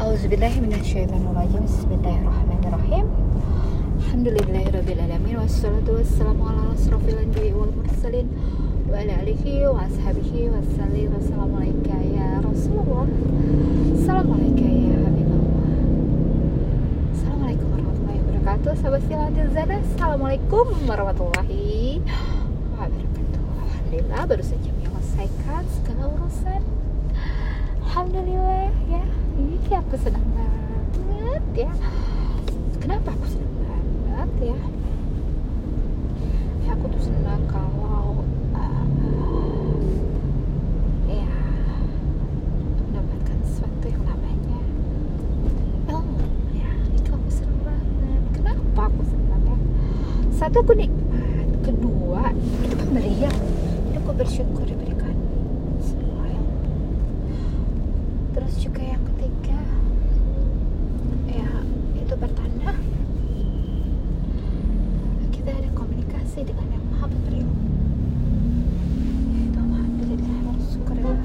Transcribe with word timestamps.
Auzubillahiminasyaitonirrajim 0.00 1.60
Bismillahirrahmanirrahim. 1.68 3.04
Alhamdulillahirrabbilalamin 4.00 5.36
Wassalatu 5.36 6.00
wassalamu 6.00 6.40
ala 6.48 6.72
asrafil 6.72 7.20
anbiya 7.20 7.52
wal 7.52 7.68
mursalin 7.68 8.32
Wa 8.88 8.96
ala 8.96 9.20
alihi 9.20 9.68
wa 9.68 9.84
ashabihi 9.84 10.48
Wassalamualaikum 10.56 12.00
ya 12.16 12.40
Rasulullah. 12.40 13.12
Assalamualaikum 13.92 14.72
ya 14.72 14.96
Habibullah. 15.04 15.68
Assalamualaikum 17.12 17.66
warahmatullahi 17.68 18.18
wabarakatuh. 18.24 18.72
Sahabat 18.80 19.02
Silatul 19.04 19.50
Zana 19.52 19.76
Assalamualaikum 19.84 20.66
warahmatullahi 20.88 22.00
wabarakatuh. 22.72 23.40
Alhamdulillah 23.68 24.22
baru 24.24 24.44
saja 24.48 24.68
menyelesaikan 24.80 25.62
segala 25.68 26.08
urusan 26.08 26.64
Alhamdulillah 27.90 28.70
ya. 28.86 29.02
Iya 29.66 29.82
aku 29.82 29.98
senang 29.98 30.22
banget 30.30 31.66
ya. 31.66 31.72
Kenapa 32.78 33.10
aku 33.18 33.26
senang 33.26 33.50
banget 33.66 34.54
ya? 34.54 34.58
Ya 36.62 36.70
aku 36.78 36.86
tuh 36.86 37.02
senang 37.02 37.42
kalau 37.50 38.22
uh, 38.54 38.84
Ya 41.10 41.34
Mendapatkan 42.78 43.38
sesuatu 43.42 43.86
yang 43.90 44.06
namanya 44.06 44.60
Ilmu 45.90 46.22
ya. 46.54 46.70
Aku 47.10 47.26
senang 47.26 47.82
Kenapa 48.30 48.86
aku 48.86 49.02
senang 49.02 49.42
Satu 50.30 50.62
aku 50.62 50.78
nikmat. 50.78 51.58
Kedua 51.66 52.30
Itu 52.38 52.74
pemberian 52.78 53.34
Itu 53.90 53.98
aku 53.98 54.14
bersyukur 54.14 54.62
diberikan 54.62 55.18
semua 55.82 56.30
ilmu 56.30 56.54
Terus 58.40 58.56
juga 58.56 58.80
yang 58.80 59.04
ketiga 59.04 59.60
ya 61.28 61.50
itu 61.92 62.14
pertanda 62.16 62.72
kita 65.28 65.50
ada 65.52 65.68
komunikasi 65.76 66.48
dengan 66.48 66.66
yang 66.72 66.84
maha 66.88 67.06
pemberi. 67.12 67.44
Yaitu 69.36 69.60
alhamdulillah 69.60 70.36
wa 70.40 70.54
syukurillah 70.56 71.20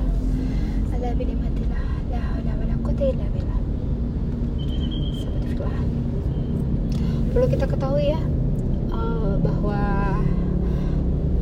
ala 0.91 1.09
binimatillah 1.15 1.87
la 2.11 2.19
haula 2.19 2.51
wa 2.51 2.65
la 2.67 2.75
quwwata 2.83 3.03
illa 3.07 3.27
billah. 3.31 3.61
Sebetulnya 5.15 5.81
perlu 7.31 7.47
kita 7.47 7.65
ketahui 7.65 8.11
ya 8.11 8.21
eh, 8.91 9.33
bahwa 9.39 9.81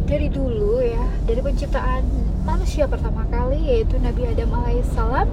dari 0.06 0.30
dulu 0.30 0.86
ya 0.86 1.02
dari 1.26 1.42
penciptaan 1.42 2.23
manusia 2.44 2.88
pertama 2.88 3.24
kali 3.32 3.60
yaitu 3.72 3.96
Nabi 4.00 4.28
Adam 4.28 4.52
alaihissalam. 4.64 5.28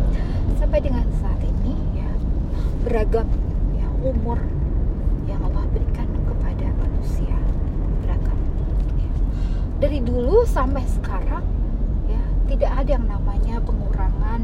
Sampai 0.58 0.78
dengan 0.83 1.06
saat 1.19 1.42
ini 1.42 1.75
ya 1.98 2.11
beragam 2.86 3.27
ya 3.75 3.86
umur 4.02 4.39
yang 5.27 5.42
Allah 5.42 5.67
berikan 5.75 6.06
kepada 6.06 6.67
manusia. 6.78 7.34
Beragam 8.02 8.39
ya. 8.98 9.11
dari 9.83 9.98
dulu 10.02 10.47
sampai 10.47 10.83
sekarang 10.86 11.47
ya 12.06 12.22
tidak 12.50 12.72
ada 12.78 12.91
yang 12.94 13.06
namanya 13.06 13.58
pengurangan 13.62 14.41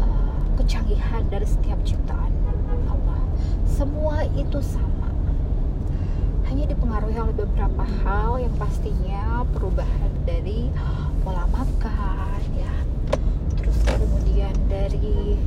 eh, 0.00 0.40
kecanggihan 0.60 1.24
dari 1.28 1.44
setiap 1.48 1.80
ciptaan 1.84 2.32
Allah. 2.88 3.20
Semua 3.68 4.24
itu 4.32 4.60
sama. 4.64 5.12
Hanya 6.48 6.68
dipengaruhi 6.68 7.16
oleh 7.16 7.36
beberapa 7.36 7.84
hal 8.04 8.40
yang 8.40 8.52
pastinya 8.60 9.11
perubahan 9.62 10.10
dari 10.26 10.66
pola 11.22 11.46
makan 11.54 12.42
ya. 12.50 12.74
Terus 13.54 13.78
kemudian 13.86 14.50
dari 14.66 15.38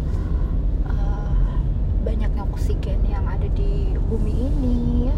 uh, 0.87 1.59
banyaknya 2.07 2.47
oksigen 2.47 3.03
yang 3.11 3.27
ada 3.27 3.43
di 3.51 3.91
bumi 4.07 4.31
ini 4.31 5.11
ya. 5.11 5.17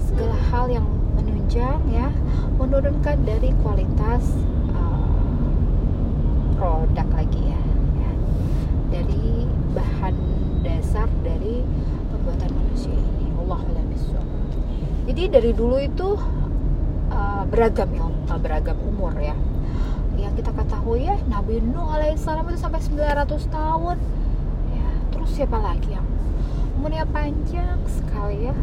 Segala 0.00 0.32
hal 0.48 0.72
yang 0.72 0.88
menunjang 1.12 1.76
ya 1.92 2.08
menurunkan 2.56 3.20
dari 3.28 3.52
kualitas 3.60 4.24
uh, 4.72 5.12
produk 6.56 7.04
lagi 7.12 7.52
ya, 7.52 7.62
ya. 8.00 8.12
Dari 8.96 9.44
bahan 9.76 10.16
dasar 10.64 11.04
dari 11.20 11.60
pembuatan 12.08 12.48
manusia 12.48 12.96
ini. 12.96 13.28
Allah 13.44 13.60
jadi 15.02 15.28
dari 15.28 15.52
dulu 15.52 15.76
itu 15.76 16.16
uh, 17.22 17.42
beragam 17.46 17.86
ya 17.94 18.02
uh, 18.10 18.38
beragam 18.42 18.74
umur 18.82 19.14
ya. 19.22 19.38
Yang 20.18 20.42
kita 20.42 20.50
ketahui 20.58 21.06
ya 21.06 21.16
Nabi 21.30 21.62
Nuh 21.62 21.86
alaihissalam 21.86 22.50
itu 22.50 22.58
sampai 22.58 22.82
900 22.82 23.46
tahun. 23.46 23.96
Ya 24.74 24.88
terus 25.14 25.30
siapa 25.38 25.58
lagi 25.62 25.94
yang 25.94 26.06
umurnya 26.74 27.06
panjang 27.06 27.78
sekali 27.86 28.50
ya. 28.50 28.54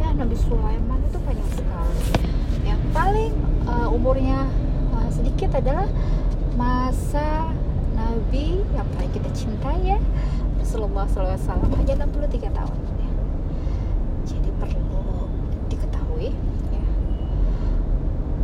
Ya 0.00 0.08
Nabi 0.16 0.36
Sulaiman 0.40 1.04
itu 1.04 1.20
panjang 1.20 1.50
sekali. 1.52 2.00
Yang 2.64 2.80
paling 2.96 3.32
uh, 3.68 3.92
umurnya 3.92 4.48
uh, 4.96 5.08
sedikit 5.12 5.52
adalah 5.60 5.84
masa 6.56 7.52
Nabi 7.92 8.64
yang 8.72 8.88
paling 8.96 9.12
kita 9.12 9.28
cintai 9.36 9.94
ya. 9.94 10.00
Rasulullah 10.64 11.04
SAW 11.06 11.70
hanya 11.76 11.94
63 12.08 12.50
tahun 12.50 12.78
ya. 12.98 13.10
jadi 14.26 14.50
perlu 14.58 15.28
diketahui 15.70 16.34
ya, 16.72 16.84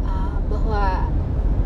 uh, 0.05 0.39
bahwa 0.71 1.11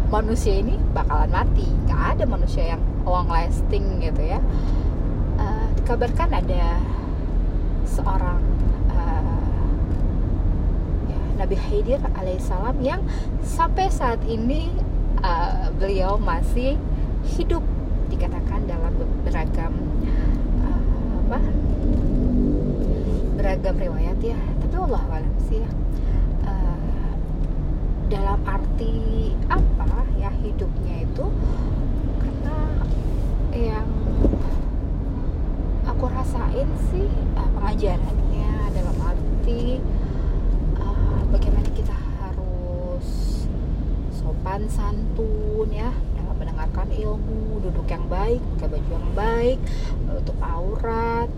manusia 0.09 0.57
ini 0.57 0.81
bakalan 0.97 1.29
mati. 1.29 1.69
Nggak 1.85 2.01
ada 2.17 2.25
manusia 2.25 2.65
yang 2.73 2.83
long 3.05 3.29
lasting 3.29 4.01
gitu 4.01 4.23
ya. 4.25 4.41
Uh, 5.37 5.69
dikabarkan 5.77 6.33
ada 6.33 6.81
seorang 7.85 8.41
uh, 8.89 9.45
ya, 11.05 11.21
Nabi 11.45 11.57
Khidir 11.61 12.01
alaihissalam 12.17 12.81
yang 12.81 13.05
sampai 13.45 13.93
saat 13.93 14.25
ini 14.25 14.73
uh, 15.21 15.69
beliau 15.77 16.17
masih 16.17 16.81
hidup 17.37 17.61
dikatakan 18.09 18.65
dalam 18.65 18.97
beragam 19.21 19.77
uh, 20.65 21.21
apa 21.29 21.39
beragam 23.37 23.77
riwayat 23.77 24.17
ya. 24.25 24.39
Tapi 24.65 24.75
Allah 24.81 25.03
alam 25.13 25.35
sih 25.45 25.61
ya 25.61 25.69
dalam 28.09 28.41
arti 28.45 29.33
apa 29.49 30.05
ya 30.21 30.29
hidupnya 30.45 31.09
itu? 31.09 31.27
Karena 32.21 32.57
yang 33.55 33.89
aku 35.89 36.05
rasain 36.11 36.69
sih 36.93 37.09
uh, 37.39 37.49
pengajarannya 37.57 38.53
dalam 38.77 38.97
arti 39.01 39.81
uh, 40.81 41.23
bagaimana 41.33 41.69
kita 41.73 41.97
harus 42.21 43.09
sopan 44.13 44.69
santun 44.69 45.69
ya 45.73 45.93
dalam 46.19 46.35
mendengarkan 46.37 46.89
ilmu 46.93 47.63
duduk 47.65 47.89
yang 47.89 48.05
baik 48.11 48.41
pakai 48.57 48.69
baju 48.69 48.91
yang 48.93 49.11
baik 49.17 49.59
menutup 50.05 50.37
aurat. 50.45 51.31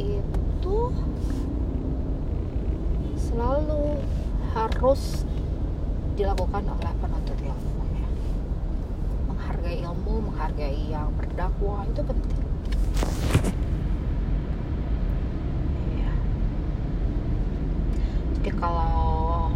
Itu 0.00 0.90
selalu 3.20 4.00
harus 4.50 5.22
dilakukan 6.20 6.68
oleh 6.68 6.92
penuntut 7.00 7.38
ilmu 7.40 7.80
ya. 7.96 8.08
menghargai 9.24 9.76
ilmu 9.88 10.14
menghargai 10.28 10.92
yang 10.92 11.08
berdakwah 11.16 11.88
itu 11.88 12.04
penting 12.04 12.44
ya. 15.96 16.12
jadi 18.36 18.50
kalau 18.60 19.48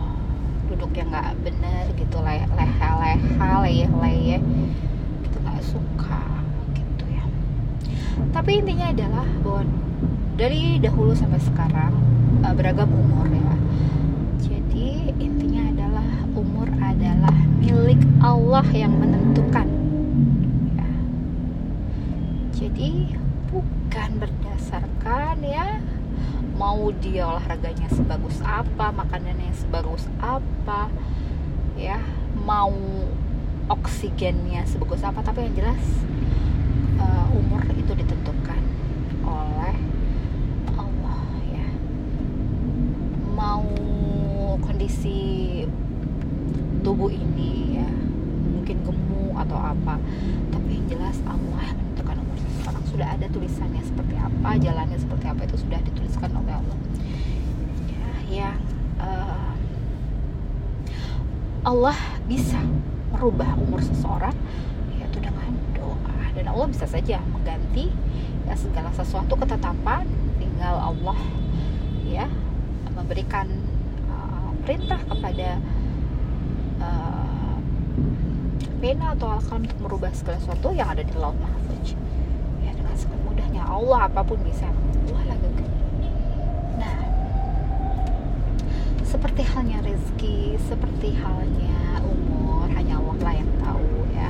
duduk 0.72 0.88
yang 0.96 1.12
nggak 1.12 1.36
bener 1.44 1.84
gitu 2.00 2.16
leha-leha 2.24 3.48
leyeh-leyeh 3.68 4.40
itu 5.20 5.36
nggak 5.44 5.60
suka 5.60 6.24
gitu 6.72 7.04
ya 7.12 7.24
tapi 8.32 8.64
intinya 8.64 8.88
adalah 8.88 9.28
bahwa 9.44 9.68
dari 10.40 10.80
dahulu 10.80 11.12
sampai 11.12 11.44
sekarang 11.44 11.92
uh, 12.40 12.56
beragam 12.56 12.88
umur 12.88 13.28
ya 13.28 13.52
jadi 14.40 15.12
intinya 15.20 15.68
adalah 15.68 16.08
umur 16.34 16.66
adalah 16.82 17.34
milik 17.62 18.02
Allah 18.18 18.66
yang 18.74 18.90
menentukan 18.98 19.70
ya. 20.74 20.90
jadi 22.50 23.14
bukan 23.54 24.10
berdasarkan 24.18 25.38
ya 25.46 25.78
mau 26.58 26.90
dia 26.90 27.30
olahraganya 27.30 27.86
sebagus 27.90 28.42
apa 28.42 28.90
makanannya 28.90 29.54
sebagus 29.54 30.10
apa 30.18 30.90
ya 31.78 32.02
mau 32.42 32.74
oksigennya 33.70 34.66
sebagus 34.66 35.06
apa 35.06 35.22
tapi 35.22 35.46
yang 35.46 35.54
jelas 35.54 35.84
uh, 36.98 37.26
umur 37.30 37.62
itu 37.78 37.94
ditentukan 37.94 38.62
oleh 39.22 39.76
Allah 40.74 41.26
ya 41.54 41.68
mau 43.34 43.66
kondisi 44.62 45.62
tubuh 46.84 47.08
ini 47.08 47.80
ya. 47.80 47.88
Mungkin 48.54 48.84
gemuk 48.84 49.34
atau 49.48 49.56
apa. 49.56 49.96
Tapi 50.52 50.68
yang 50.78 50.86
jelas 50.92 51.18
Allah 51.24 51.64
yang 51.64 51.78
menentukan 51.80 52.16
umur 52.20 52.38
seseorang. 52.38 52.84
Sudah 52.92 53.08
ada 53.16 53.26
tulisannya 53.32 53.82
seperti 53.82 54.14
apa 54.20 54.50
jalannya 54.60 54.98
seperti 55.00 55.26
apa 55.26 55.40
itu 55.48 55.56
sudah 55.58 55.80
dituliskan 55.82 56.30
oleh 56.36 56.54
Allah. 56.54 56.78
Ya 57.88 58.08
yang 58.28 58.56
uh, 59.00 59.52
Allah 61.64 61.96
bisa 62.28 62.60
merubah 63.08 63.56
umur 63.56 63.80
seseorang 63.80 64.36
yaitu 65.00 65.18
dengan 65.18 65.56
doa. 65.72 66.16
Dan 66.36 66.52
Allah 66.52 66.68
bisa 66.68 66.84
saja 66.84 67.18
mengganti 67.32 67.88
ya 68.44 68.52
segala 68.60 68.92
sesuatu 68.92 69.32
ketetapan 69.40 70.04
tinggal 70.36 70.76
Allah 70.76 71.16
ya 72.04 72.28
memberikan 72.92 73.48
uh, 74.12 74.52
perintah 74.62 75.00
kepada 75.08 75.56
uh, 76.78 77.56
pena 78.84 79.16
atau 79.16 79.32
alkalam 79.32 79.64
untuk 79.64 79.80
merubah 79.80 80.12
segala 80.12 80.36
sesuatu 80.44 80.68
yang 80.76 80.92
ada 80.92 81.00
di 81.00 81.16
laut 81.16 81.32
mahfuz 81.40 81.96
ya 82.60 82.68
dengan 82.76 82.92
sangat 82.92 83.16
mudahnya 83.24 83.64
Allah 83.64 84.12
apa 84.12 84.20
pun 84.20 84.36
bisa. 84.44 84.68
Allah 85.08 85.24
lagi 85.24 85.48
nah 86.76 86.96
seperti 89.00 89.40
halnya 89.40 89.80
rezeki 89.80 90.60
seperti 90.68 91.16
halnya 91.16 92.04
umur 92.04 92.68
hanya 92.76 93.00
Allah 93.00 93.16
lah 93.24 93.34
yang 93.40 93.48
tahu 93.56 94.04
ya. 94.12 94.28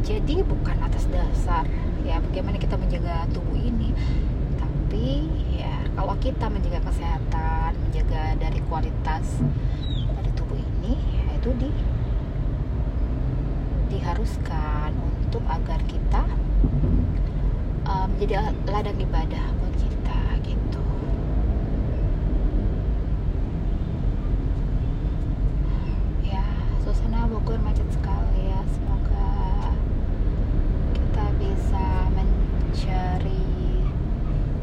Jadi 0.00 0.40
bukan 0.48 0.76
atas 0.80 1.04
dasar 1.12 1.68
ya 2.08 2.24
bagaimana 2.24 2.56
kita 2.56 2.80
menjaga 2.80 3.28
tubuh 3.36 3.60
ini. 3.60 3.92
Tapi 4.56 5.28
ya 5.60 5.76
kalau 5.92 6.16
kita 6.24 6.48
menjaga 6.48 6.88
kesehatan 6.88 7.76
menjaga 7.84 8.32
dari 8.40 8.64
kualitas 8.64 9.44
dari 10.16 10.30
tubuh 10.40 10.56
ini 10.56 10.96
yaitu 11.20 11.52
di 11.60 11.68
diharuskan 13.92 14.90
untuk 15.20 15.44
agar 15.46 15.80
kita 15.84 16.24
um, 17.84 18.06
menjadi 18.16 18.48
ladang 18.64 18.98
ibadah 18.98 19.44
buat 19.58 19.74
kita 19.76 20.18
gitu. 20.42 20.84
Ya 26.22 26.44
suasana 26.80 27.28
Bogor 27.28 27.60
macet 27.60 27.86
sekali 27.92 28.48
ya 28.48 28.60
semoga 28.72 29.28
kita 30.96 31.24
bisa 31.36 31.84
mencari 32.16 33.44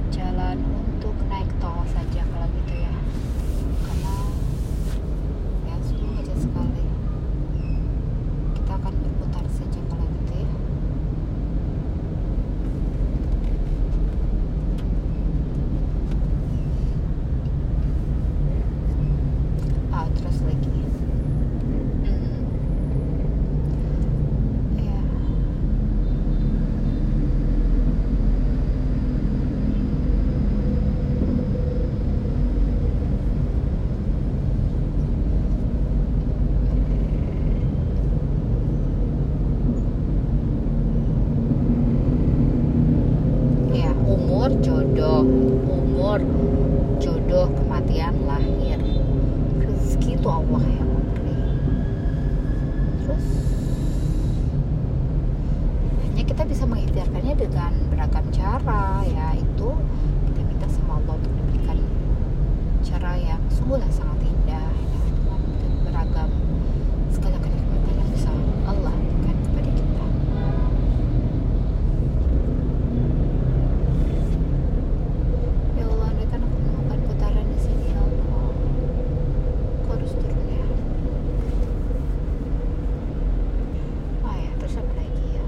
jalan 0.09 0.57
untuk 0.63 1.15
naik 1.29 1.49
tol 1.59 1.83
saja 1.89 2.21
kalau 2.25 2.47
gitu 2.55 2.75
ya 2.75 2.95
karena 3.85 4.15
ya 5.67 5.75
semua 5.85 6.11
macet 6.17 6.37
sekali 6.39 6.85
kita 8.57 8.71
akan 8.73 8.93
berputar 8.99 9.45
saja 9.53 9.79
kalau 9.87 10.05
gitu 10.07 10.33
ya 10.41 10.53
ah 19.91 20.05
terus 20.15 20.39
lagi 20.45 20.69
Hmm. 22.05 22.45
ya 24.77 24.99
ya 43.73 43.98
umur 44.09 44.50
jodoh 44.65 45.21
umur 45.69 46.19
jodoh 46.97 47.47
kematian 47.53 48.15
lahir. 48.25 48.81
Rezeki 49.61 50.17
itu 50.17 50.27
Allah 50.27 50.63
yang 50.65 50.89
memberi. 50.89 51.38
Terus 53.06 53.27
hanya 56.01 56.23
kita 56.25 56.44
bisa 56.44 56.63
mengikhtiarkannya 56.65 57.35
dengan 57.38 57.73
beragam 57.94 58.25
cara 58.33 59.06
ya 59.06 59.38
itu 59.38 59.69
kita 60.25 60.41
minta 60.41 60.67
sama 60.67 60.97
Allah 60.97 61.13
untuk 61.15 61.33
diberikan 61.38 61.77
cara 62.81 63.13
yang 63.15 63.41
sungguhlah 63.47 63.91
sangat 63.94 64.25
indah 64.25 64.67
ya, 64.73 65.01
dengan 65.13 65.41
beragam 65.85 66.29
segala 67.13 67.38
kenikmatan 67.38 67.94
yang 67.94 68.09
bisa 68.09 68.31
Allah 68.65 68.94
berikan 68.97 69.38
kepada 69.45 69.69
kita 69.71 70.05
Ya 75.77 75.83
Allah, 75.85 76.07
andai 76.12 76.27
kan 76.27 76.39
aku 76.44 76.57
menemukan 76.59 77.00
putaran 77.07 77.45
di 77.47 77.59
sini, 77.62 77.85
ya 77.91 78.00
Allah. 78.00 78.51
Kau 79.85 79.91
harus 79.95 80.12
turun 80.12 80.44
ya. 80.50 80.65
Oh 84.25 84.35
ya, 84.35 84.51
terus 84.59 84.75
apa 84.75 84.94
lagi 84.97 85.25
ya? 85.33 85.47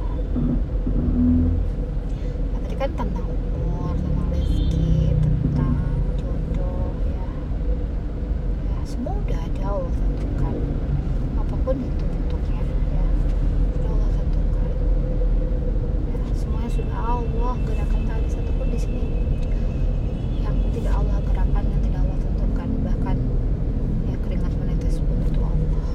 Nah, 2.52 2.60
tadi 2.64 2.76
kan 2.78 2.92
tentang 2.96 3.28
umur, 3.28 3.94
tentang 4.00 4.28
rezeki, 4.32 5.16
tentang 5.20 5.76
jodoh, 6.16 6.92
ya. 7.06 7.28
Ya, 8.72 8.78
semua 8.88 9.14
udah 9.20 9.40
ada 9.42 9.64
Allah 9.68 9.92
tentukan. 9.92 10.56
Apa 11.62 11.78
pun 11.78 11.78
itu 11.78 12.06
bentuknya, 12.10 12.58
ya. 12.90 13.06
Allah 13.86 14.10
tentukan. 14.18 14.70
Ya, 16.10 16.18
semuanya 16.34 16.70
sudah 16.74 16.98
Allah 16.98 17.54
gerakan 17.70 18.02
tak 18.10 18.18
ada 18.18 18.28
satupun 18.34 18.68
di 18.74 18.80
sini 18.82 19.06
yang 20.42 20.58
tidak 20.74 20.94
Allah 20.98 21.22
gerakan 21.22 21.64
yang 21.70 21.82
tidak 21.86 22.02
Allah 22.02 22.18
tentukan 22.18 22.70
bahkan 22.82 23.18
ya 24.10 24.16
keringat 24.26 24.54
menetes 24.58 24.98
pun 25.06 25.22
itu 25.22 25.38
Allah 25.38 25.86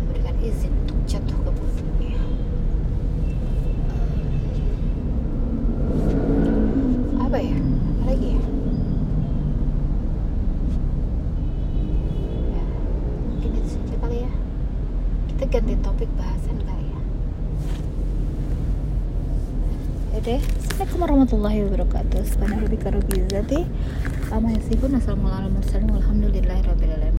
memberikan 0.00 0.36
izin 0.40 0.72
untuk 0.88 0.98
jatuh 1.04 1.36
ke 1.44 1.50
bumi 1.52 2.10
apa 7.20 7.38
ya 7.38 7.58
apa 7.60 8.02
lagi 8.08 8.28
ya 8.32 8.42
ya 12.56 12.64
mungkin 13.28 13.50
itu 13.54 13.68
saja 13.68 13.96
kali 14.00 14.18
ya 14.24 14.32
kita 15.30 15.39
ganti 15.50 15.74
topik 15.82 16.06
bahasan 16.14 16.62
kali 16.62 16.86
ya 16.94 17.00
Yaudah, 20.10 20.38
Assalamualaikum 20.38 20.98
warahmatullahi 21.02 21.58
wabarakatuh. 21.66 22.22
Subhanallah 22.22 22.70
rabbil 22.70 23.18
izzati 23.26 23.60
amma 24.30 24.54
yasifun. 24.54 24.94
Assalamualaikum 24.98 25.58
warahmatullahi 25.58 25.86
wabarakatuh. 25.86 26.02
Alhamdulillahirabbil 26.02 26.92
alamin. 26.94 27.00